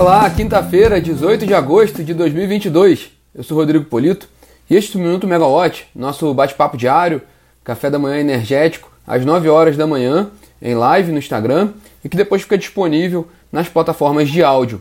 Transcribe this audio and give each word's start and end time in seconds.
Olá, 0.00 0.30
quinta-feira, 0.30 0.98
18 0.98 1.44
de 1.44 1.52
agosto 1.52 2.02
de 2.02 2.14
2022. 2.14 3.10
Eu 3.34 3.42
sou 3.42 3.58
Rodrigo 3.58 3.84
Polito 3.84 4.30
e 4.70 4.74
este 4.74 4.96
é 4.96 4.98
o 4.98 5.02
Minuto 5.02 5.26
Megawatt, 5.26 5.86
nosso 5.94 6.32
bate-papo 6.32 6.78
diário, 6.78 7.20
café 7.62 7.90
da 7.90 7.98
manhã 7.98 8.18
energético, 8.18 8.90
às 9.06 9.26
9 9.26 9.50
horas 9.50 9.76
da 9.76 9.86
manhã, 9.86 10.30
em 10.62 10.74
live 10.74 11.12
no 11.12 11.18
Instagram 11.18 11.72
e 12.02 12.08
que 12.08 12.16
depois 12.16 12.40
fica 12.40 12.56
disponível 12.56 13.28
nas 13.52 13.68
plataformas 13.68 14.30
de 14.30 14.42
áudio. 14.42 14.80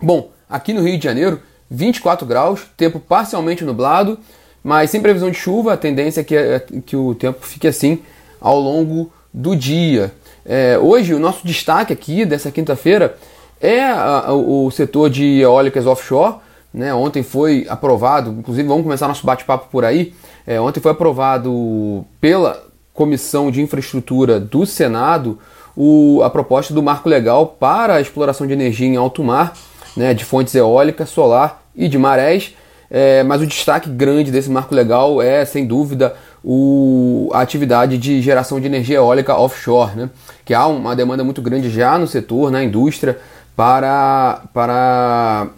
Bom, 0.00 0.30
aqui 0.48 0.72
no 0.72 0.82
Rio 0.82 0.96
de 0.96 1.04
Janeiro, 1.04 1.42
24 1.70 2.26
graus, 2.26 2.62
tempo 2.78 2.98
parcialmente 2.98 3.62
nublado, 3.62 4.18
mas 4.62 4.88
sem 4.88 5.02
previsão 5.02 5.30
de 5.30 5.36
chuva, 5.36 5.74
a 5.74 5.76
tendência 5.76 6.22
é 6.22 6.24
que, 6.24 6.34
é 6.34 6.60
que 6.86 6.96
o 6.96 7.14
tempo 7.14 7.44
fique 7.46 7.68
assim 7.68 7.98
ao 8.40 8.58
longo 8.58 9.12
do 9.34 9.54
dia. 9.54 10.14
É, 10.46 10.78
hoje, 10.78 11.12
o 11.12 11.18
nosso 11.18 11.46
destaque 11.46 11.92
aqui 11.92 12.24
dessa 12.24 12.50
quinta-feira 12.50 13.18
é 13.64 13.82
a, 13.82 14.32
o 14.32 14.70
setor 14.70 15.08
de 15.08 15.40
eólicas 15.40 15.86
offshore. 15.86 16.36
Né? 16.72 16.92
Ontem 16.92 17.22
foi 17.22 17.66
aprovado, 17.68 18.30
inclusive 18.30 18.68
vamos 18.68 18.82
começar 18.82 19.08
nosso 19.08 19.24
bate-papo 19.24 19.68
por 19.70 19.84
aí. 19.84 20.12
É, 20.46 20.60
ontem 20.60 20.80
foi 20.80 20.92
aprovado 20.92 22.04
pela 22.20 22.62
Comissão 22.92 23.50
de 23.50 23.62
Infraestrutura 23.62 24.38
do 24.38 24.66
Senado 24.66 25.38
o, 25.76 26.20
a 26.22 26.30
proposta 26.30 26.74
do 26.74 26.82
marco 26.82 27.08
legal 27.08 27.46
para 27.46 27.94
a 27.94 28.00
exploração 28.00 28.46
de 28.46 28.52
energia 28.52 28.86
em 28.86 28.96
alto 28.96 29.24
mar, 29.24 29.54
né, 29.96 30.12
de 30.12 30.24
fontes 30.24 30.54
eólicas, 30.54 31.08
solar 31.08 31.62
e 31.74 31.88
de 31.88 31.96
marés. 31.96 32.54
É, 32.90 33.22
mas 33.22 33.40
o 33.40 33.46
destaque 33.46 33.88
grande 33.88 34.30
desse 34.30 34.50
marco 34.50 34.74
legal 34.74 35.20
é, 35.20 35.44
sem 35.44 35.66
dúvida, 35.66 36.14
o, 36.44 37.30
a 37.32 37.40
atividade 37.40 37.96
de 37.96 38.20
geração 38.20 38.60
de 38.60 38.66
energia 38.66 38.96
eólica 38.96 39.34
offshore, 39.34 39.96
né? 39.96 40.10
que 40.44 40.52
há 40.52 40.66
uma 40.66 40.94
demanda 40.94 41.24
muito 41.24 41.40
grande 41.40 41.70
já 41.70 41.98
no 41.98 42.06
setor, 42.06 42.50
na 42.50 42.62
indústria, 42.62 43.18
para, 43.56 44.42
para 44.52 45.48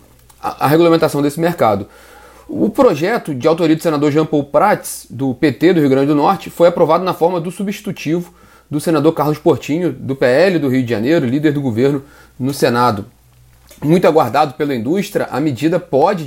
a, 0.41 0.65
a 0.65 0.69
regulamentação 0.69 1.23
desse 1.23 1.41
mercado. 1.41 1.87
O 2.49 2.71
projeto 2.71 3.35
de 3.35 3.49
autoria 3.49 3.75
do 3.75 3.83
senador 3.83 4.13
Jean 4.13 4.25
Paul 4.25 4.45
Prats, 4.45 5.07
do 5.11 5.35
PT 5.35 5.75
do 5.75 5.81
Rio 5.81 5.89
Grande 5.89 6.07
do 6.07 6.15
Norte, 6.15 6.49
foi 6.49 6.69
aprovado 6.69 7.05
na 7.05 7.13
forma 7.13 7.41
do 7.41 7.51
substitutivo 7.51 8.33
do 8.71 8.81
senador 8.81 9.13
Carlos 9.13 9.39
Portinho, 9.39 9.93
do 9.93 10.15
PL 10.15 10.59
do 10.59 10.69
Rio 10.69 10.83
de 10.83 10.91
Janeiro, 10.91 11.27
líder 11.27 11.53
do 11.53 11.61
governo 11.61 12.03
no 12.39 12.55
Senado. 12.55 13.07
Muito 13.83 14.07
aguardado 14.07 14.55
pela 14.55 14.75
indústria, 14.75 15.29
a 15.31 15.41
medida 15.41 15.79
pode 15.79 16.25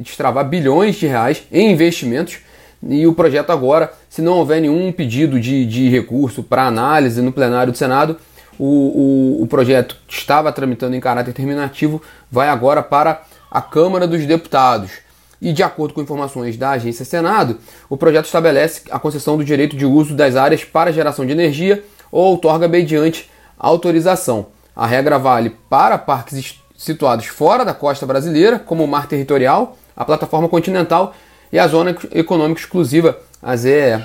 destravar 0.00 0.48
bilhões 0.48 0.96
de 0.96 1.06
reais 1.06 1.42
em 1.50 1.72
investimentos 1.72 2.38
e 2.86 3.06
o 3.06 3.12
projeto 3.12 3.50
agora, 3.50 3.92
se 4.08 4.22
não 4.22 4.38
houver 4.38 4.60
nenhum 4.60 4.90
pedido 4.90 5.38
de, 5.38 5.66
de 5.66 5.88
recurso 5.88 6.42
para 6.42 6.66
análise 6.66 7.20
no 7.20 7.32
plenário 7.32 7.72
do 7.72 7.78
Senado, 7.78 8.16
o, 8.62 9.38
o, 9.38 9.42
o 9.42 9.46
projeto 9.46 9.96
que 10.06 10.14
estava 10.14 10.52
tramitando 10.52 10.94
em 10.94 11.00
caráter 11.00 11.32
terminativo 11.32 12.02
vai 12.30 12.50
agora 12.50 12.82
para 12.82 13.22
a 13.50 13.62
Câmara 13.62 14.06
dos 14.06 14.26
Deputados. 14.26 14.90
E 15.40 15.50
de 15.50 15.62
acordo 15.62 15.94
com 15.94 16.02
informações 16.02 16.58
da 16.58 16.72
agência 16.72 17.02
Senado, 17.02 17.58
o 17.88 17.96
projeto 17.96 18.26
estabelece 18.26 18.82
a 18.90 18.98
concessão 18.98 19.38
do 19.38 19.44
direito 19.44 19.74
de 19.74 19.86
uso 19.86 20.14
das 20.14 20.36
áreas 20.36 20.62
para 20.62 20.92
geração 20.92 21.24
de 21.24 21.32
energia 21.32 21.82
ou 22.12 22.26
outorga 22.26 22.68
mediante 22.68 23.30
autorização. 23.58 24.48
A 24.76 24.86
regra 24.86 25.18
vale 25.18 25.56
para 25.70 25.96
parques 25.96 26.60
situados 26.76 27.26
fora 27.26 27.64
da 27.64 27.72
costa 27.72 28.04
brasileira, 28.04 28.58
como 28.58 28.84
o 28.84 28.88
mar 28.88 29.06
territorial, 29.06 29.78
a 29.96 30.04
plataforma 30.04 30.50
continental 30.50 31.14
e 31.50 31.58
a 31.58 31.66
Zona 31.66 31.96
Econômica 32.12 32.60
Exclusiva, 32.60 33.18
a 33.42 33.56
ZEE. 33.56 34.04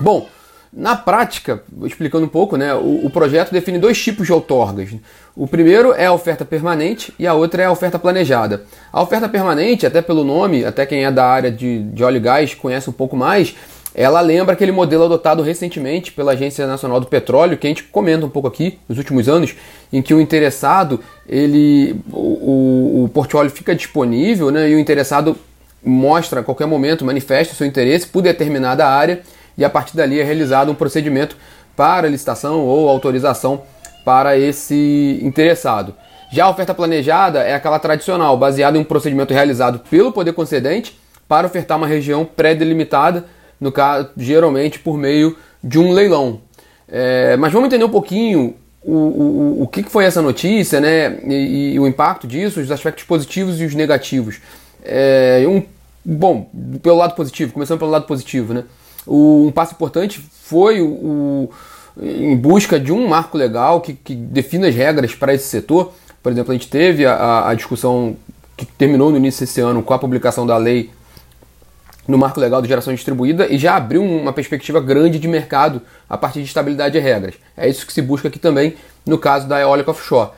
Bom, 0.00 0.28
na 0.76 0.96
prática, 0.96 1.62
explicando 1.84 2.24
um 2.24 2.28
pouco, 2.28 2.56
né, 2.56 2.74
o, 2.74 3.06
o, 3.06 3.10
projeto 3.10 3.52
define 3.52 3.78
dois 3.78 4.02
tipos 4.02 4.26
de 4.26 4.32
outorgas. 4.32 4.90
O 5.36 5.46
primeiro 5.46 5.92
é 5.92 6.06
a 6.06 6.12
oferta 6.12 6.44
permanente 6.44 7.14
e 7.16 7.26
a 7.26 7.34
outra 7.34 7.62
é 7.62 7.66
a 7.66 7.70
oferta 7.70 7.96
planejada. 7.96 8.64
A 8.92 9.00
oferta 9.00 9.28
permanente, 9.28 9.86
até 9.86 10.02
pelo 10.02 10.24
nome, 10.24 10.64
até 10.64 10.84
quem 10.84 11.04
é 11.04 11.12
da 11.12 11.24
área 11.24 11.50
de, 11.50 11.78
de 11.84 12.02
óleo 12.02 12.16
e 12.16 12.20
gás 12.20 12.54
conhece 12.54 12.90
um 12.90 12.92
pouco 12.92 13.16
mais, 13.16 13.54
ela 13.94 14.20
lembra 14.20 14.54
aquele 14.54 14.72
modelo 14.72 15.04
adotado 15.04 15.42
recentemente 15.44 16.10
pela 16.10 16.32
Agência 16.32 16.66
Nacional 16.66 16.98
do 16.98 17.06
Petróleo, 17.06 17.56
que 17.56 17.68
a 17.68 17.70
gente 17.70 17.84
comenta 17.84 18.26
um 18.26 18.30
pouco 18.30 18.48
aqui 18.48 18.76
nos 18.88 18.98
últimos 18.98 19.28
anos, 19.28 19.54
em 19.92 20.02
que 20.02 20.12
o 20.12 20.20
interessado, 20.20 20.98
ele, 21.28 21.94
o, 22.10 22.18
o, 22.18 23.04
o 23.04 23.08
portfólio 23.10 23.50
fica 23.52 23.76
disponível 23.76 24.50
né, 24.50 24.68
e 24.68 24.74
o 24.74 24.78
interessado 24.80 25.36
mostra 25.84 26.40
a 26.40 26.42
qualquer 26.42 26.66
momento, 26.66 27.04
manifesta 27.04 27.54
o 27.54 27.56
seu 27.56 27.66
interesse 27.66 28.08
por 28.08 28.22
determinada 28.22 28.88
área 28.88 29.22
e 29.56 29.64
a 29.64 29.70
partir 29.70 29.96
dali 29.96 30.20
é 30.20 30.24
realizado 30.24 30.70
um 30.70 30.74
procedimento 30.74 31.36
para 31.76 32.08
licitação 32.08 32.60
ou 32.60 32.88
autorização 32.88 33.62
para 34.04 34.36
esse 34.36 35.18
interessado. 35.22 35.94
Já 36.30 36.46
a 36.46 36.50
oferta 36.50 36.74
planejada 36.74 37.40
é 37.42 37.54
aquela 37.54 37.78
tradicional, 37.78 38.36
baseada 38.36 38.76
em 38.76 38.80
um 38.80 38.84
procedimento 38.84 39.32
realizado 39.32 39.80
pelo 39.90 40.12
poder 40.12 40.32
concedente 40.32 40.98
para 41.28 41.46
ofertar 41.46 41.78
uma 41.78 41.86
região 41.86 42.24
pré-delimitada, 42.24 43.24
no 43.60 43.70
caso, 43.70 44.10
geralmente 44.16 44.78
por 44.78 44.96
meio 44.96 45.36
de 45.62 45.78
um 45.78 45.92
leilão. 45.92 46.40
É, 46.88 47.36
mas 47.36 47.52
vamos 47.52 47.68
entender 47.68 47.84
um 47.84 47.90
pouquinho 47.90 48.56
o, 48.82 48.92
o, 48.92 49.62
o 49.62 49.68
que 49.68 49.82
foi 49.84 50.04
essa 50.04 50.20
notícia, 50.20 50.80
né? 50.80 51.18
E, 51.24 51.74
e, 51.74 51.80
o 51.80 51.86
impacto 51.86 52.26
disso, 52.26 52.60
os 52.60 52.70
aspectos 52.70 53.04
positivos 53.04 53.60
e 53.60 53.64
os 53.64 53.74
negativos. 53.74 54.40
É, 54.84 55.44
um 55.48 55.62
Bom, 56.04 56.50
pelo 56.82 56.98
lado 56.98 57.14
positivo, 57.14 57.54
começando 57.54 57.78
pelo 57.78 57.90
lado 57.90 58.04
positivo, 58.04 58.52
né? 58.52 58.64
O, 59.06 59.46
um 59.46 59.52
passo 59.52 59.74
importante 59.74 60.20
foi 60.42 60.80
o, 60.80 60.86
o, 60.86 61.50
em 62.00 62.36
busca 62.36 62.78
de 62.78 62.92
um 62.92 63.08
marco 63.08 63.36
legal 63.36 63.80
que, 63.80 63.94
que 63.94 64.14
defina 64.14 64.68
as 64.68 64.74
regras 64.74 65.14
para 65.14 65.34
esse 65.34 65.46
setor. 65.46 65.92
Por 66.22 66.32
exemplo, 66.32 66.52
a 66.52 66.54
gente 66.54 66.68
teve 66.68 67.06
a, 67.06 67.48
a 67.48 67.54
discussão 67.54 68.16
que 68.56 68.64
terminou 68.64 69.10
no 69.10 69.16
início 69.16 69.44
desse 69.46 69.60
ano 69.60 69.82
com 69.82 69.92
a 69.94 69.98
publicação 69.98 70.46
da 70.46 70.56
lei 70.56 70.90
no 72.06 72.18
marco 72.18 72.38
legal 72.38 72.60
de 72.60 72.68
geração 72.68 72.94
distribuída 72.94 73.46
e 73.46 73.56
já 73.56 73.76
abriu 73.76 74.02
uma 74.02 74.32
perspectiva 74.32 74.80
grande 74.80 75.18
de 75.18 75.26
mercado 75.26 75.80
a 76.08 76.18
partir 76.18 76.40
de 76.40 76.46
estabilidade 76.46 76.92
de 76.92 76.98
regras. 76.98 77.34
É 77.56 77.68
isso 77.68 77.86
que 77.86 77.92
se 77.92 78.02
busca 78.02 78.28
aqui 78.28 78.38
também 78.38 78.74
no 79.06 79.18
caso 79.18 79.48
da 79.48 79.60
eólica 79.60 79.90
offshore. 79.90 80.30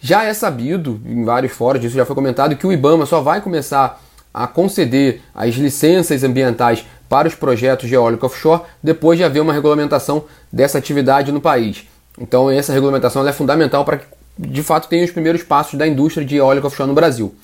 Já 0.00 0.24
é 0.24 0.34
sabido, 0.34 1.00
em 1.06 1.24
vários 1.24 1.52
fóruns, 1.52 1.84
isso 1.84 1.96
já 1.96 2.04
foi 2.04 2.14
comentado, 2.14 2.56
que 2.56 2.66
o 2.66 2.72
IBAMA 2.72 3.06
só 3.06 3.22
vai 3.22 3.40
começar 3.40 4.02
a 4.32 4.46
conceder 4.46 5.22
as 5.34 5.54
licenças 5.54 6.22
ambientais 6.24 6.84
para 7.08 7.28
os 7.28 7.34
projetos 7.34 7.88
de 7.88 7.94
eólica 7.94 8.26
offshore 8.26 8.62
depois 8.82 9.18
de 9.18 9.24
haver 9.24 9.40
uma 9.40 9.52
regulamentação 9.52 10.24
dessa 10.52 10.78
atividade 10.78 11.32
no 11.32 11.40
país. 11.40 11.84
Então 12.18 12.50
essa 12.50 12.72
regulamentação 12.72 13.26
é 13.26 13.32
fundamental 13.32 13.84
para 13.84 13.98
que 13.98 14.06
de 14.38 14.62
fato 14.62 14.88
tenha 14.88 15.04
os 15.04 15.10
primeiros 15.10 15.42
passos 15.42 15.78
da 15.78 15.86
indústria 15.86 16.26
de 16.26 16.36
eólica 16.36 16.66
offshore 16.66 16.88
no 16.88 16.94
Brasil. 16.94 17.34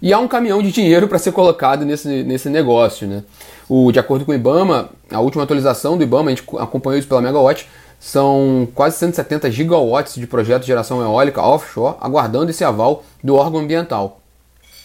E 0.00 0.12
há 0.12 0.18
um 0.18 0.26
caminhão 0.26 0.60
de 0.60 0.72
dinheiro 0.72 1.06
para 1.06 1.18
ser 1.18 1.30
colocado 1.30 1.84
nesse, 1.84 2.24
nesse 2.24 2.48
negócio. 2.48 3.06
Né? 3.06 3.22
O, 3.68 3.92
de 3.92 4.00
acordo 4.00 4.24
com 4.24 4.32
o 4.32 4.34
IBAMA, 4.34 4.90
a 5.10 5.20
última 5.20 5.44
atualização 5.44 5.96
do 5.96 6.02
IBAMA, 6.02 6.30
a 6.30 6.34
gente 6.34 6.44
acompanhou 6.58 6.98
isso 6.98 7.06
pela 7.06 7.22
Megawatt, 7.22 7.68
são 8.00 8.66
quase 8.74 8.96
170 8.96 9.48
gigawatts 9.48 10.16
de 10.16 10.26
projetos 10.26 10.66
de 10.66 10.72
geração 10.72 11.00
eólica 11.00 11.40
offshore 11.40 11.96
aguardando 12.00 12.50
esse 12.50 12.64
aval 12.64 13.04
do 13.22 13.36
órgão 13.36 13.60
ambiental. 13.60 14.20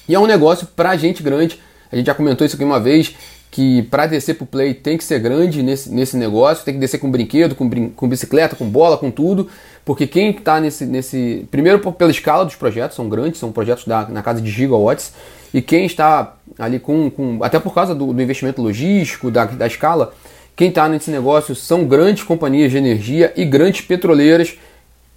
E 0.07 0.13
é 0.13 0.19
um 0.19 0.27
negócio 0.27 0.67
pra 0.67 0.95
gente 0.95 1.23
grande. 1.23 1.59
A 1.91 1.95
gente 1.95 2.05
já 2.05 2.13
comentou 2.13 2.45
isso 2.45 2.55
aqui 2.55 2.63
uma 2.63 2.79
vez, 2.79 3.15
que 3.57 3.81
para 3.81 4.05
descer 4.05 4.35
pro 4.35 4.45
play 4.45 4.71
tem 4.71 4.99
que 4.99 5.03
ser 5.03 5.17
grande 5.17 5.63
nesse, 5.63 5.91
nesse 5.91 6.15
negócio, 6.15 6.63
tem 6.63 6.75
que 6.75 6.79
descer 6.79 6.99
com 6.99 7.09
brinquedo, 7.09 7.55
com, 7.55 7.67
brin 7.67 7.89
com 7.89 8.07
bicicleta, 8.07 8.55
com 8.55 8.69
bola, 8.69 8.99
com 8.99 9.09
tudo, 9.09 9.49
porque 9.83 10.05
quem 10.05 10.29
está 10.29 10.61
nesse, 10.61 10.85
nesse. 10.85 11.47
Primeiro 11.49 11.79
pela 11.93 12.11
escala 12.11 12.45
dos 12.45 12.53
projetos, 12.53 12.95
são 12.95 13.09
grandes, 13.09 13.39
são 13.39 13.51
projetos 13.51 13.85
da, 13.85 14.07
na 14.09 14.21
casa 14.21 14.39
de 14.41 14.51
gigawatts, 14.51 15.11
e 15.51 15.59
quem 15.59 15.87
está 15.87 16.35
ali 16.59 16.77
com. 16.77 17.09
com 17.09 17.39
até 17.41 17.59
por 17.59 17.73
causa 17.73 17.95
do, 17.95 18.13
do 18.13 18.21
investimento 18.21 18.61
logístico, 18.61 19.31
da, 19.31 19.45
da 19.45 19.65
escala, 19.65 20.13
quem 20.55 20.69
está 20.69 20.87
nesse 20.87 21.09
negócio 21.09 21.55
são 21.55 21.83
grandes 21.83 22.21
companhias 22.21 22.69
de 22.69 22.77
energia 22.77 23.33
e 23.35 23.43
grandes 23.43 23.81
petroleiras 23.81 24.55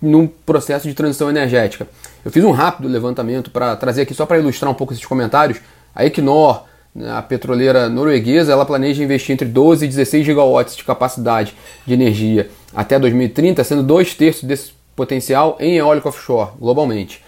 num 0.00 0.26
processo 0.26 0.88
de 0.88 0.94
transição 0.94 1.28
energética. 1.28 1.86
Eu 2.25 2.31
fiz 2.31 2.43
um 2.43 2.52
rápido 2.52 2.88
levantamento 2.88 3.50
para 3.50 3.76
trazer 3.76 4.00
aqui 4.00 4.14
só 4.14 4.25
para 4.25 4.38
ilustrar 4.38 4.72
um 4.72 4.75
pouco 4.75 4.94
esses 4.94 5.04
comentários. 5.04 5.60
A 5.94 6.06
Equinor, 6.06 6.69
a 7.08 7.22
petroleira 7.22 7.88
norueguesa, 7.88 8.52
ela 8.52 8.66
planeja 8.66 9.02
investir 9.02 9.32
entre 9.32 9.46
12 9.46 9.84
e 9.84 9.88
16 9.88 10.26
gigawatts 10.26 10.76
de 10.76 10.84
capacidade 10.84 11.54
de 11.87 11.94
energia 11.94 12.50
até 12.75 12.98
2030, 12.98 13.62
sendo 13.62 13.82
dois 13.82 14.14
terços 14.14 14.44
desse 14.44 14.72
potencial 14.96 15.56
em 15.60 15.76
eólico 15.76 16.08
offshore, 16.08 16.50
globalmente. 16.58 17.22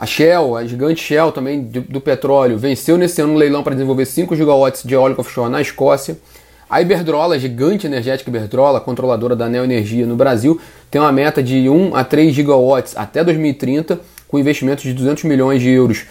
A 0.00 0.06
Shell, 0.06 0.56
a 0.56 0.64
gigante 0.64 1.02
Shell 1.02 1.32
também 1.32 1.60
do, 1.60 2.00
petróleo, 2.00 2.56
venceu 2.56 2.96
nesse 2.96 3.20
ano 3.20 3.32
um 3.32 3.36
leilão 3.36 3.64
para 3.64 3.74
desenvolver 3.74 4.04
5 4.04 4.36
gigawatts 4.36 4.84
de 4.84 4.94
eólico 4.94 5.20
offshore 5.20 5.50
na 5.50 5.60
Escócia. 5.60 6.16
A 6.70 6.80
Iberdrola, 6.80 7.34
a 7.34 7.38
gigante 7.38 7.86
energética 7.86 8.30
Iberdrola, 8.30 8.80
controladora 8.80 9.34
da 9.34 9.48
Neo 9.48 9.64
Energia 9.64 10.06
no 10.06 10.14
Brasil, 10.14 10.60
tem 10.90 11.00
uma 11.00 11.10
meta 11.10 11.42
de 11.42 11.68
1 11.68 11.96
a 11.96 12.04
3 12.04 12.32
gigawatts 12.32 12.96
até 12.96 13.24
2030, 13.24 13.98
com 14.28 14.38
investimentos 14.38 14.84
de 14.84 14.92
200 14.92 15.24
milhões 15.24 15.60
de 15.60 15.70
euros 15.70 16.04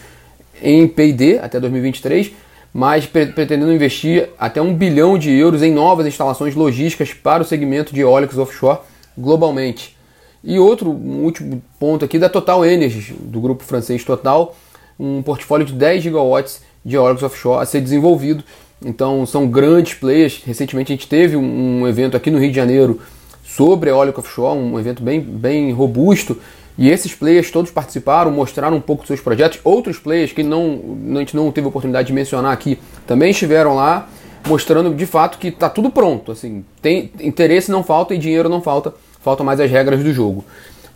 em 0.61 0.87
P&D 0.87 1.39
até 1.39 1.59
2023, 1.59 2.31
mas 2.77 3.07
pretendendo 3.07 3.73
investir 3.73 4.29
até 4.37 4.61
1 4.61 4.71
bilhão 4.75 5.17
de 5.17 5.31
euros 5.31 5.63
em 5.63 5.73
novas 5.73 6.05
instalações 6.05 6.53
logísticas 6.53 7.11
para 7.11 7.41
o 7.41 7.45
segmento 7.45 7.91
de 7.91 8.01
eólicos 8.01 8.37
offshore 8.37 8.81
globalmente. 9.17 9.97
E 10.43 10.59
outro, 10.59 10.91
um 10.91 11.23
último 11.23 11.59
ponto 11.79 12.05
aqui 12.05 12.19
da 12.19 12.29
Total 12.29 12.63
Energies, 12.63 13.15
do 13.19 13.41
grupo 13.41 13.63
francês 13.63 14.03
Total, 14.03 14.55
um 14.99 15.23
portfólio 15.23 15.65
de 15.65 15.73
10 15.73 16.03
gigawatts 16.03 16.61
de 16.85 16.95
eólicos 16.95 17.23
offshore 17.23 17.63
a 17.63 17.65
ser 17.65 17.81
desenvolvido. 17.81 18.43
Então 18.85 19.25
são 19.25 19.47
grandes 19.47 19.95
players. 19.95 20.43
Recentemente 20.45 20.93
a 20.93 20.95
gente 20.95 21.07
teve 21.07 21.35
um, 21.35 21.81
um 21.81 21.87
evento 21.87 22.15
aqui 22.15 22.29
no 22.29 22.37
Rio 22.37 22.51
de 22.51 22.55
Janeiro 22.55 23.01
sobre 23.43 23.89
eólico 23.89 24.21
offshore, 24.21 24.55
um 24.55 24.79
evento 24.79 25.01
bem, 25.01 25.19
bem 25.19 25.71
robusto. 25.71 26.39
E 26.77 26.89
esses 26.89 27.15
players 27.15 27.49
todos 27.49 27.71
participaram, 27.71 28.29
mostraram 28.29 28.77
um 28.77 28.81
pouco 28.81 29.01
dos 29.01 29.07
seus 29.07 29.19
projetos. 29.19 29.59
Outros 29.63 29.97
players 29.97 30.31
que 30.31 30.43
não, 30.43 30.97
a 31.15 31.19
gente 31.19 31.35
não 31.35 31.51
teve 31.51 31.67
oportunidade 31.67 32.07
de 32.07 32.13
mencionar 32.13 32.53
aqui 32.53 32.77
também 33.07 33.31
estiveram 33.31 33.73
lá, 33.73 34.07
mostrando 34.45 34.93
de 34.93 35.05
fato 35.05 35.39
que 35.39 35.47
está 35.47 35.69
tudo 35.69 35.89
pronto. 35.89 36.31
Assim, 36.31 36.63
tem 36.81 37.11
interesse 37.19 37.71
não 37.71 37.83
falta 37.83 38.13
e 38.13 38.17
dinheiro 38.17 38.47
não 38.47 38.61
falta, 38.61 38.93
faltam 39.21 39.45
mais 39.45 39.59
as 39.59 39.71
regras 39.71 40.03
do 40.03 40.13
jogo. 40.13 40.45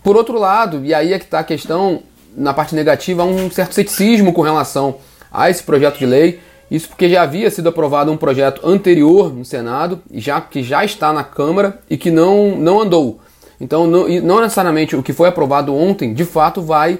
Por 0.03 0.15
outro 0.15 0.37
lado, 0.37 0.85
e 0.85 0.93
aí 0.93 1.13
é 1.13 1.19
que 1.19 1.25
está 1.25 1.39
a 1.39 1.43
questão, 1.43 2.03
na 2.35 2.53
parte 2.53 2.75
negativa, 2.75 3.23
há 3.23 3.25
um 3.25 3.49
certo 3.49 3.73
ceticismo 3.73 4.33
com 4.33 4.41
relação 4.41 4.97
a 5.31 5.49
esse 5.49 5.63
projeto 5.63 5.97
de 5.97 6.05
lei. 6.05 6.39
Isso 6.69 6.87
porque 6.87 7.09
já 7.09 7.23
havia 7.23 7.49
sido 7.49 7.69
aprovado 7.69 8.11
um 8.11 8.17
projeto 8.17 8.65
anterior 8.65 9.33
no 9.33 9.43
Senado, 9.43 9.99
já 10.13 10.39
que 10.39 10.63
já 10.63 10.85
está 10.85 11.11
na 11.11 11.23
Câmara 11.23 11.79
e 11.89 11.97
que 11.97 12.09
não, 12.09 12.55
não 12.55 12.79
andou. 12.79 13.19
Então, 13.61 13.85
não, 13.85 14.07
não 14.07 14.41
necessariamente 14.41 14.95
o 14.95 15.03
que 15.03 15.13
foi 15.13 15.29
aprovado 15.29 15.73
ontem, 15.75 16.15
de 16.15 16.25
fato, 16.25 16.63
vai 16.63 16.97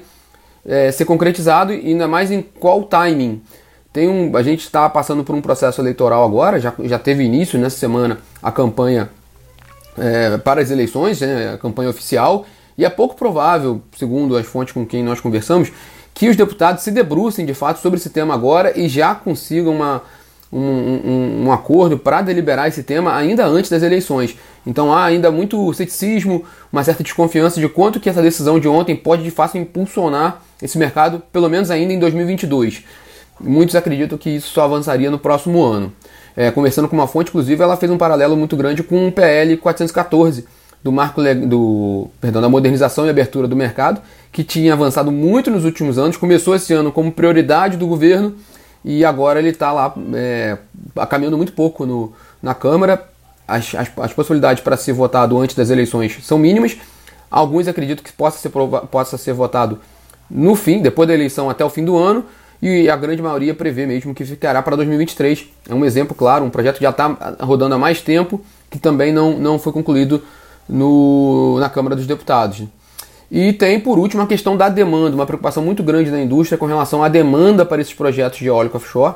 é, 0.63 0.91
ser 0.91 1.05
concretizado 1.05 1.73
e 1.73 1.87
ainda 1.87 2.07
mais 2.07 2.29
em 2.29 2.41
qual 2.41 2.83
timing. 2.83 3.41
Tem 3.91 4.07
um, 4.07 4.37
a 4.37 4.43
gente 4.43 4.59
está 4.59 4.87
passando 4.87 5.23
por 5.23 5.33
um 5.33 5.41
processo 5.41 5.81
eleitoral 5.81 6.23
agora, 6.23 6.59
já, 6.59 6.71
já 6.83 6.99
teve 6.99 7.23
início 7.23 7.59
nessa 7.59 7.77
semana 7.77 8.19
a 8.43 8.51
campanha 8.51 9.09
é, 9.97 10.37
para 10.37 10.61
as 10.61 10.69
eleições, 10.69 11.19
né, 11.19 11.53
a 11.55 11.57
campanha 11.57 11.89
oficial, 11.89 12.45
e 12.77 12.85
é 12.85 12.89
pouco 12.91 13.15
provável, 13.15 13.81
segundo 13.97 14.37
as 14.37 14.45
fontes 14.45 14.71
com 14.71 14.85
quem 14.85 15.03
nós 15.03 15.19
conversamos, 15.19 15.71
que 16.13 16.29
os 16.29 16.35
deputados 16.35 16.83
se 16.83 16.91
debrucem 16.91 17.43
de 17.43 17.55
fato 17.55 17.79
sobre 17.79 17.99
esse 17.99 18.11
tema 18.11 18.35
agora 18.35 18.79
e 18.79 18.87
já 18.87 19.15
consigam 19.15 19.73
uma, 19.73 20.03
um, 20.51 20.59
um, 20.59 21.44
um 21.45 21.51
acordo 21.51 21.98
para 21.98 22.21
deliberar 22.21 22.68
esse 22.68 22.83
tema 22.83 23.15
ainda 23.15 23.45
antes 23.45 23.69
das 23.69 23.81
eleições. 23.83 24.36
Então 24.65 24.94
há 24.94 25.06
ainda 25.06 25.31
muito 25.31 25.74
ceticismo, 25.74 26.44
uma 26.71 26.83
certa 26.83 27.03
desconfiança 27.03 27.59
de 27.59 27.69
quanto 27.69 28.00
que 28.00 28.09
essa 28.09 28.21
decisão 28.21 28.59
de 28.59 28.68
ontem 28.68 28.95
pode 28.95 29.24
de 29.24 29.31
fato 29.31 29.57
impulsionar 29.57 30.42
esse 30.62 30.77
mercado, 30.77 31.21
pelo 31.31 31.50
menos 31.50 31.71
ainda 31.71 31.94
em 31.94 32.00
2022. 32.00 32.83
Muitos 33.39 33.75
acreditam 33.75 34.18
que 34.18 34.30
isso 34.30 34.50
só 34.50 34.63
avançaria 34.63 35.09
no 35.09 35.18
próximo 35.18 35.63
ano. 35.63 35.92
É, 36.36 36.51
conversando 36.51 36.88
com 36.88 36.95
uma 36.95 37.07
fonte, 37.07 37.30
inclusive, 37.30 37.62
ela 37.62 37.75
fez 37.75 37.92
um 37.92 37.97
paralelo 37.97 38.38
muito 38.38 38.56
grande 38.56 38.83
com 38.83 39.07
o 39.07 39.12
PL 39.12 39.57
414 39.57 40.45
do 40.83 40.92
marco 40.92 41.21
do, 41.21 42.07
perdão, 42.19 42.42
da 42.42 42.50
modernização 42.50 43.06
e 43.06 43.09
abertura 43.09 43.47
do 43.47 43.56
mercado, 43.56 44.01
que 44.31 44.44
tinha 44.44 44.74
avançado 44.74 45.12
muito 45.12 45.51
nos 45.51 45.63
últimos 45.65 45.97
anos, 45.97 46.18
começou 46.18 46.56
esse 46.56 46.74
ano 46.74 46.92
como 46.92 47.12
prioridade 47.12 47.77
do 47.77 47.86
governo 47.86 48.36
e 48.83 49.06
agora 49.06 49.39
ele 49.39 49.50
está 49.50 49.72
lá 49.72 49.94
é, 50.13 50.57
caminhando 51.10 51.38
muito 51.38 51.54
pouco 51.54 51.86
no, 51.86 52.13
na 52.42 52.54
Câmara. 52.54 53.07
As, 53.48 53.75
as, 53.75 53.92
as 53.98 54.13
possibilidades 54.13 54.63
para 54.63 54.78
ser 54.78 54.94
votado 54.94 55.38
antes 55.39 55.56
das 55.56 55.69
eleições 55.69 56.18
são 56.24 56.38
mínimas. 56.38 56.78
Alguns 57.30 57.68
acreditam 57.68 58.04
que 58.04 58.12
possa 58.12 58.38
ser, 58.38 58.50
possa 58.89 59.18
ser 59.18 59.33
votado 59.33 59.80
no 60.30 60.56
fim, 60.56 60.81
depois 60.81 61.07
da 61.07 61.13
eleição 61.13 61.50
até 61.50 61.63
o 61.63 61.69
fim 61.69 61.83
do 61.83 61.98
ano, 61.98 62.25
e 62.62 62.89
a 62.89 62.95
grande 62.95 63.22
maioria 63.22 63.54
prevê 63.54 63.86
mesmo 63.86 64.13
que 64.13 64.24
ficará 64.24 64.62
para 64.62 64.75
2023. 64.75 65.48
É 65.69 65.74
um 65.74 65.83
exemplo 65.83 66.16
claro, 66.16 66.45
um 66.45 66.50
projeto 66.50 66.78
que 66.78 66.83
já 66.83 66.92
está 66.92 67.36
rodando 67.39 67.75
há 67.75 67.78
mais 67.78 68.01
tempo, 68.01 68.42
que 68.69 68.80
também 68.80 69.12
não, 69.12 69.38
não 69.38 69.60
foi 69.60 69.74
concluído 69.74 70.24
no, 70.69 71.57
na 71.60 71.69
Câmara 71.69 71.95
dos 71.95 72.06
Deputados. 72.06 72.63
E 73.31 73.54
tem, 73.54 73.80
por 73.80 73.98
último, 73.98 74.22
a 74.22 74.28
questão 74.28 74.57
da 74.57 74.68
demanda, 74.68 75.16
uma 75.16 75.25
preocupação 75.25 75.63
muito 75.63 75.81
grande 75.81 76.12
da 76.12 76.19
indústria 76.22 76.57
com 76.57 76.66
relação 76.66 77.01
à 77.01 77.07
demanda 77.07 77.66
para 77.66 77.81
esses 77.81 77.94
projetos 77.94 78.39
de 78.39 78.48
eólico 78.48 78.75
offshore. 78.75 79.16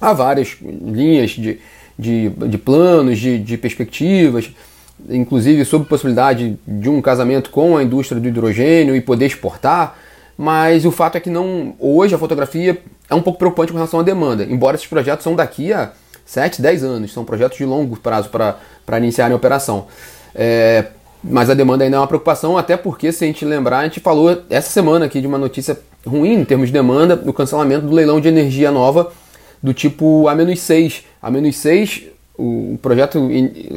Há 0.00 0.14
várias 0.14 0.56
linhas 0.62 1.32
de, 1.32 1.60
de, 1.98 2.30
de 2.30 2.56
planos, 2.56 3.18
de, 3.18 3.38
de 3.38 3.58
perspectivas, 3.58 4.50
inclusive 5.06 5.66
sobre 5.66 5.86
possibilidade 5.86 6.58
de 6.66 6.88
um 6.88 7.02
casamento 7.02 7.50
com 7.50 7.76
a 7.76 7.82
indústria 7.82 8.18
do 8.18 8.26
hidrogênio 8.26 8.96
e 8.96 9.02
poder 9.02 9.26
exportar, 9.26 9.98
mas 10.38 10.86
o 10.86 10.90
fato 10.90 11.16
é 11.16 11.20
que 11.20 11.28
não 11.28 11.74
hoje 11.78 12.14
a 12.14 12.18
fotografia 12.18 12.78
é 13.08 13.14
um 13.14 13.20
pouco 13.20 13.38
preocupante 13.38 13.70
com 13.70 13.76
relação 13.76 14.00
à 14.00 14.02
demanda, 14.02 14.44
embora 14.44 14.76
esses 14.76 14.86
projetos 14.86 15.24
são 15.24 15.36
daqui 15.36 15.74
a 15.74 15.92
7, 16.24 16.62
10 16.62 16.84
anos, 16.84 17.12
são 17.12 17.24
projetos 17.24 17.58
de 17.58 17.66
longo 17.66 17.96
prazo 17.98 18.30
para 18.30 18.98
iniciarem 18.98 19.34
a 19.34 19.36
operação. 19.36 19.86
É, 20.34 20.86
mas 21.28 21.50
a 21.50 21.54
demanda 21.54 21.84
ainda 21.84 21.96
é 21.96 22.00
uma 22.00 22.06
preocupação, 22.06 22.56
até 22.56 22.76
porque, 22.76 23.12
se 23.12 23.24
a 23.24 23.26
gente 23.26 23.44
lembrar, 23.44 23.80
a 23.80 23.84
gente 23.84 24.00
falou 24.00 24.42
essa 24.48 24.70
semana 24.70 25.06
aqui 25.06 25.20
de 25.20 25.26
uma 25.26 25.38
notícia 25.38 25.78
ruim 26.06 26.34
em 26.34 26.44
termos 26.44 26.68
de 26.68 26.72
demanda, 26.72 27.20
o 27.26 27.32
cancelamento 27.32 27.86
do 27.86 27.94
leilão 27.94 28.20
de 28.20 28.28
energia 28.28 28.70
nova 28.70 29.12
do 29.62 29.74
tipo 29.74 30.28
A-6. 30.28 31.02
A-6, 31.20 32.04
o 32.38 32.78
projeto 32.80 33.18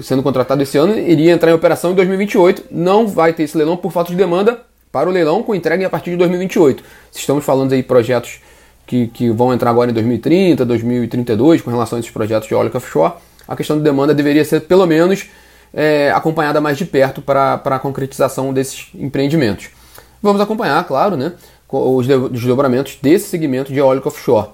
sendo 0.03 0.21
contratado 0.21 0.61
esse 0.61 0.77
ano, 0.77 0.97
iria 0.97 1.31
entrar 1.31 1.49
em 1.49 1.53
operação 1.53 1.91
em 1.91 1.95
2028. 1.95 2.65
Não 2.69 3.07
vai 3.07 3.33
ter 3.33 3.43
esse 3.43 3.57
leilão 3.57 3.77
por 3.77 3.91
falta 3.91 4.11
de 4.11 4.17
demanda 4.17 4.59
para 4.91 5.09
o 5.09 5.11
leilão 5.11 5.41
com 5.43 5.55
entrega 5.55 5.85
a 5.85 5.89
partir 5.89 6.11
de 6.11 6.17
2028. 6.17 6.83
Se 7.11 7.19
estamos 7.19 7.43
falando 7.43 7.71
aí 7.73 7.81
de 7.81 7.87
projetos 7.87 8.39
que, 8.85 9.07
que 9.07 9.29
vão 9.29 9.53
entrar 9.53 9.69
agora 9.69 9.91
em 9.91 9.93
2030, 9.93 10.65
2032, 10.65 11.61
com 11.61 11.69
relação 11.69 11.97
a 11.97 11.99
esses 11.99 12.11
projetos 12.11 12.47
de 12.47 12.55
óleo 12.55 12.71
offshore, 12.73 13.13
a 13.47 13.55
questão 13.55 13.77
de 13.77 13.83
demanda 13.83 14.13
deveria 14.13 14.43
ser 14.43 14.61
pelo 14.61 14.85
menos 14.85 15.27
é, 15.73 16.11
acompanhada 16.11 16.59
mais 16.59 16.77
de 16.77 16.85
perto 16.85 17.21
para 17.21 17.53
a 17.63 17.79
concretização 17.79 18.53
desses 18.53 18.87
empreendimentos. 18.95 19.69
Vamos 20.21 20.41
acompanhar, 20.41 20.83
claro, 20.85 21.15
né, 21.15 21.33
os 21.69 22.07
desdobramentos 22.07 22.97
desse 23.01 23.29
segmento 23.29 23.71
de 23.71 23.79
eólico 23.79 24.09
offshore. 24.09 24.49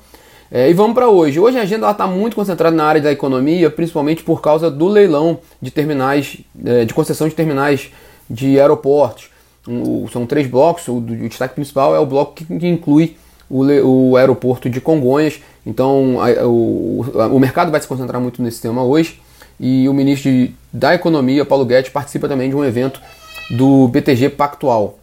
É, 0.52 0.70
e 0.70 0.74
vamos 0.74 0.94
para 0.94 1.10
hoje. 1.10 1.40
Hoje 1.40 1.58
a 1.58 1.62
agenda 1.62 1.90
está 1.90 2.06
muito 2.06 2.36
concentrada 2.36 2.76
na 2.76 2.86
área 2.86 3.02
da 3.02 3.12
economia, 3.12 3.70
principalmente 3.70 4.24
por 4.24 4.42
causa 4.42 4.70
do 4.70 4.88
leilão 4.88 5.40
de 5.62 5.72
terminais, 5.72 6.38
é, 6.64 6.86
de 6.86 6.94
concessão 6.94 7.28
de 7.28 7.34
terminais 7.34 7.92
de 8.30 8.60
aeroportos. 8.60 9.30
Um, 9.68 10.08
são 10.08 10.26
três 10.28 10.48
blocos. 10.48 10.88
O, 10.88 10.98
o, 10.98 11.02
destaque 11.02 11.56
principal 11.56 11.96
é 11.96 12.00
o 12.00 12.06
bloco 12.06 12.36
que, 12.36 12.46
que 12.46 12.68
inclui 12.68 13.18
o, 13.50 13.64
o, 14.12 14.18
aeroporto 14.18 14.70
de 14.70 14.80
Congonhas. 14.80 15.42
Então 15.66 16.18
a, 16.22 16.46
o, 16.46 17.02
o 17.32 17.40
mercado 17.40 17.72
vai 17.72 17.82
se 17.82 17.88
concentrar 17.88 18.22
muito 18.22 18.42
nesse 18.44 18.62
tema 18.62 18.84
hoje 18.84 19.20
e 19.60 19.88
o 19.88 19.94
ministro 19.94 20.30
da 20.72 20.94
Economia, 20.94 21.46
Paulo 21.46 21.66
Guedes, 21.66 21.92
participa 21.92 22.28
também 22.28 22.50
de 22.50 22.56
um 22.56 22.64
evento 22.64 23.02
do 23.50 23.88
BTG 23.88 24.30
Pactual. 24.30 25.00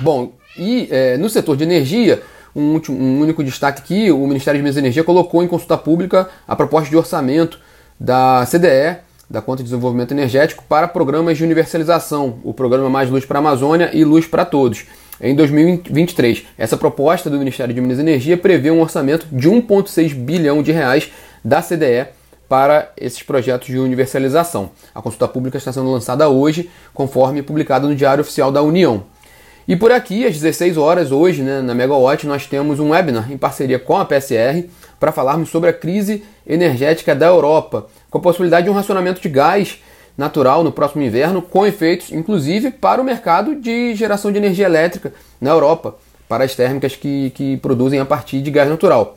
Bom, 0.00 0.32
e 0.58 0.88
é, 0.90 1.16
no 1.16 1.28
setor 1.28 1.56
de 1.56 1.64
energia, 1.64 2.22
um, 2.54 2.72
último, 2.72 2.98
um 2.98 3.20
único 3.20 3.42
destaque 3.44 3.80
aqui, 3.80 4.10
o 4.10 4.26
Ministério 4.26 4.58
de 4.58 4.62
Minas 4.62 4.76
e 4.76 4.80
Energia 4.80 5.04
colocou 5.04 5.42
em 5.42 5.48
consulta 5.48 5.78
pública 5.78 6.28
a 6.46 6.56
proposta 6.56 6.90
de 6.90 6.96
orçamento 6.96 7.58
da 7.98 8.46
CDE, 8.46 8.98
da 9.28 9.40
Conta 9.40 9.58
de 9.58 9.68
Desenvolvimento 9.68 10.12
Energético, 10.12 10.64
para 10.68 10.88
programas 10.88 11.38
de 11.38 11.44
universalização, 11.44 12.38
o 12.42 12.52
programa 12.52 12.90
Mais 12.90 13.08
Luz 13.08 13.24
para 13.24 13.38
a 13.38 13.40
Amazônia 13.40 13.90
e 13.92 14.04
Luz 14.04 14.26
para 14.26 14.44
Todos, 14.44 14.86
em 15.20 15.34
2023. 15.36 16.44
Essa 16.58 16.76
proposta 16.76 17.30
do 17.30 17.38
Ministério 17.38 17.72
de 17.72 17.80
Minas 17.80 17.98
e 17.98 18.00
Energia 18.00 18.36
prevê 18.36 18.70
um 18.70 18.80
orçamento 18.80 19.26
de 19.30 19.48
1,6 19.48 20.14
bilhão 20.14 20.62
de 20.62 20.72
reais 20.72 21.10
da 21.44 21.62
CDE 21.62 22.08
para 22.50 22.90
esses 22.96 23.22
projetos 23.22 23.68
de 23.68 23.78
universalização. 23.78 24.70
A 24.92 25.00
consulta 25.00 25.28
pública 25.28 25.56
está 25.56 25.72
sendo 25.72 25.88
lançada 25.88 26.28
hoje, 26.28 26.68
conforme 26.92 27.44
publicado 27.44 27.86
no 27.86 27.94
Diário 27.94 28.22
Oficial 28.22 28.50
da 28.50 28.60
União. 28.60 29.04
E 29.68 29.76
por 29.76 29.92
aqui, 29.92 30.26
às 30.26 30.32
16 30.32 30.76
horas, 30.76 31.12
hoje, 31.12 31.42
né, 31.42 31.62
na 31.62 31.76
Megawatt, 31.76 32.26
nós 32.26 32.48
temos 32.48 32.80
um 32.80 32.90
webinar 32.90 33.30
em 33.30 33.38
parceria 33.38 33.78
com 33.78 33.96
a 33.96 34.04
PSR 34.04 34.68
para 34.98 35.12
falarmos 35.12 35.48
sobre 35.48 35.70
a 35.70 35.72
crise 35.72 36.24
energética 36.44 37.14
da 37.14 37.26
Europa, 37.26 37.86
com 38.10 38.18
a 38.18 38.20
possibilidade 38.20 38.64
de 38.64 38.70
um 38.70 38.74
racionamento 38.74 39.20
de 39.20 39.28
gás 39.28 39.78
natural 40.18 40.64
no 40.64 40.72
próximo 40.72 41.04
inverno, 41.04 41.40
com 41.40 41.64
efeitos, 41.64 42.10
inclusive, 42.10 42.72
para 42.72 43.00
o 43.00 43.04
mercado 43.04 43.54
de 43.54 43.94
geração 43.94 44.32
de 44.32 44.38
energia 44.38 44.66
elétrica 44.66 45.14
na 45.40 45.50
Europa, 45.50 45.94
para 46.28 46.42
as 46.42 46.56
térmicas 46.56 46.96
que, 46.96 47.30
que 47.30 47.58
produzem 47.58 48.00
a 48.00 48.04
partir 48.04 48.42
de 48.42 48.50
gás 48.50 48.68
natural. 48.68 49.16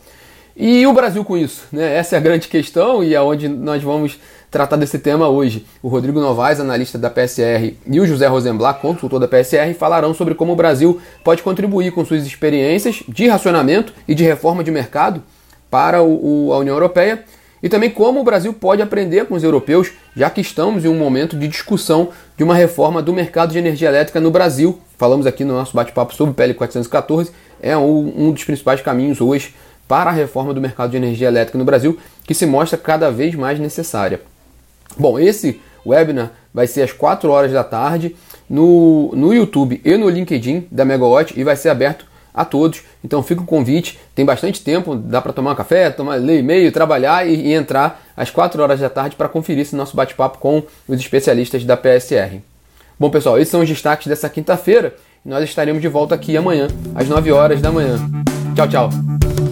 E 0.56 0.86
o 0.86 0.94
Brasil 0.94 1.26
com 1.26 1.36
isso? 1.36 1.64
Né? 1.72 1.96
Essa 1.96 2.16
é 2.16 2.18
a 2.20 2.22
grande 2.22 2.48
questão 2.48 3.04
e 3.04 3.16
é 3.16 3.22
onde 3.22 3.48
nós 3.48 3.82
vamos 3.82 4.20
tratar 4.52 4.76
desse 4.76 5.00
tema 5.00 5.28
hoje. 5.28 5.66
O 5.82 5.88
Rodrigo 5.88 6.20
Novaes, 6.20 6.60
analista 6.60 6.96
da 6.96 7.10
PSR, 7.10 7.76
e 7.88 8.00
o 8.00 8.06
José 8.06 8.28
Rosenblatt, 8.28 8.80
consultor 8.80 9.20
da 9.20 9.28
PSR, 9.28 9.74
falarão 9.74 10.14
sobre 10.14 10.36
como 10.36 10.54
o 10.54 10.56
Brasil 10.56 11.02
pode 11.24 11.42
contribuir 11.42 11.92
com 11.92 12.06
suas 12.06 12.24
experiências 12.26 13.02
de 13.08 13.28
racionamento 13.28 13.94
e 14.08 14.14
de 14.14 14.24
reforma 14.24 14.64
de 14.64 14.70
mercado 14.70 15.24
para 15.72 16.04
o, 16.04 16.50
o, 16.50 16.54
a 16.54 16.60
União 16.60 16.76
Europeia 16.76 17.24
e 17.64 17.70
também 17.70 17.90
como 17.90 18.20
o 18.20 18.24
Brasil 18.24 18.54
pode 18.54 18.82
aprender 18.82 19.26
com 19.26 19.34
os 19.34 19.44
europeus, 19.44 19.92
já 20.16 20.30
que 20.30 20.42
estamos 20.42 20.86
em 20.86 20.90
um 20.90 20.98
momento 20.98 21.36
de 21.36 21.48
discussão 21.48 22.10
de 22.38 22.44
uma 22.44 22.54
reforma 22.54 23.02
do 23.02 23.14
mercado 23.14 23.54
de 23.54 23.58
energia 23.58 23.88
elétrica 23.88 24.20
no 24.20 24.30
Brasil. 24.30 24.80
Falamos 24.98 25.26
aqui 25.26 25.44
no 25.44 25.54
nosso 25.54 25.74
bate-papo 25.74 26.14
sobre 26.14 26.32
o 26.32 26.36
PL 26.36 26.54
414, 26.54 27.32
é 27.62 27.76
um, 27.76 28.28
um 28.28 28.32
dos 28.32 28.44
principais 28.44 28.82
caminhos 28.82 29.22
hoje 29.22 29.56
para 29.94 30.10
a 30.10 30.14
reforma 30.14 30.56
do 30.56 30.60
mercado 30.60 30.90
de 30.90 30.98
energia 30.98 31.28
elétrica 31.28 31.56
no 31.56 31.64
Brasil, 31.64 32.00
que 32.26 32.34
se 32.34 32.48
mostra 32.48 32.80
cada 32.80 33.12
vez 33.12 33.36
mais 33.36 33.60
necessária. 33.60 34.22
Bom, 34.98 35.20
esse 35.20 35.62
webinar 35.86 36.32
vai 36.52 36.66
ser 36.66 36.82
às 36.82 36.92
4 36.92 37.30
horas 37.30 37.52
da 37.52 37.64
tarde 37.64 38.16
no, 38.50 39.12
no 39.14 39.32
YouTube 39.32 39.80
e 39.86 39.96
no 39.96 40.10
LinkedIn 40.10 40.68
da 40.72 40.84
Megawatt 40.84 41.40
e 41.40 41.44
vai 41.44 41.56
ser 41.56 41.70
aberto 41.70 42.08
a 42.34 42.44
todos. 42.44 42.82
Então 43.06 43.22
fica 43.22 43.42
o 43.42 43.46
convite, 43.46 44.00
tem 44.16 44.26
bastante 44.26 44.64
tempo, 44.64 44.96
dá 44.96 45.22
para 45.22 45.32
tomar 45.32 45.52
um 45.52 45.56
café, 45.56 45.92
tomar, 45.92 46.16
ler 46.16 46.40
e-mail, 46.40 46.72
trabalhar 46.72 47.28
e, 47.28 47.50
e, 47.50 47.54
entrar 47.54 48.04
às 48.18 48.32
4 48.32 48.64
horas 48.64 48.80
da 48.80 48.90
tarde 48.90 49.16
para 49.16 49.30
conferir 49.30 49.62
esse 49.62 49.76
nosso 49.76 49.96
bate-papo 49.96 50.40
com 50.40 50.64
os 50.88 51.00
especialistas 51.00 51.64
da 51.66 51.78
PSR. 51.78 52.42
Bom 53.00 53.12
pessoal, 53.12 53.38
esses 53.38 53.52
são 53.52 53.62
os 53.62 53.70
destaques 53.70 54.08
dessa 54.08 54.28
quinta-feira 54.28 54.96
nós 55.26 55.44
estaremos 55.46 55.82
de 55.82 55.88
volta 55.88 56.16
aqui 56.16 56.36
amanhã, 56.36 56.68
às 56.94 57.08
9 57.08 57.32
horas 57.32 57.62
da 57.62 57.72
manhã. 57.72 57.98
Tchau, 58.56 58.68
tchau! 58.68 59.43